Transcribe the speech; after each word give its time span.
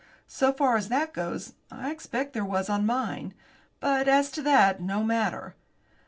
So 0.25 0.51
far 0.51 0.77
as 0.77 0.89
that 0.89 1.13
goes, 1.13 1.53
I 1.69 1.91
expect 1.91 2.33
there 2.33 2.43
was 2.43 2.71
on 2.71 2.87
mine 2.87 3.35
but, 3.79 4.07
as 4.07 4.31
to 4.31 4.41
that, 4.41 4.81
no 4.81 5.03
matter. 5.03 5.53